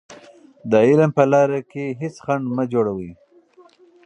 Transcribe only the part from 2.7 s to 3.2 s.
جوړوئ.